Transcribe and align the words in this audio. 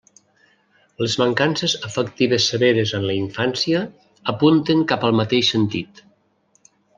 Les 1.01 1.17
mancances 1.23 1.75
afectives 1.89 2.47
severes 2.53 2.93
en 3.01 3.05
la 3.09 3.17
infància 3.17 3.83
apunten 4.35 4.83
cap 4.93 5.07
al 5.11 5.15
mateix 5.21 5.53
sentit. 5.57 6.03